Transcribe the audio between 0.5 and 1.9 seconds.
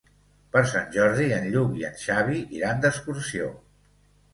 Per Sant Jordi en Lluc i